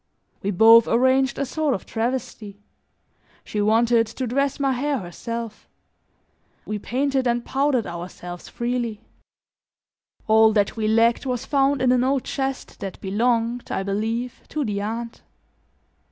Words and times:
We 0.41 0.49
both 0.49 0.87
arranged 0.87 1.37
a 1.37 1.45
sort 1.45 1.75
of 1.75 1.85
travesty; 1.85 2.57
she 3.43 3.61
wanted 3.61 4.07
to 4.07 4.25
dress 4.25 4.59
my 4.59 4.71
hair 4.71 4.97
herself; 4.97 5.69
we 6.65 6.79
painted 6.79 7.27
and 7.27 7.45
powdered 7.45 7.85
ourselves 7.85 8.49
freely; 8.49 9.01
all 10.25 10.53
that 10.53 10.75
we 10.75 10.87
lacked 10.87 11.27
was 11.27 11.45
found 11.45 11.83
in 11.83 11.91
an 11.91 12.03
old 12.03 12.23
chest 12.23 12.79
that 12.79 12.99
belonged, 12.99 13.69
I 13.71 13.83
believe, 13.83 14.41
to 14.49 14.65
the 14.65 14.81
aunt. 14.81 15.21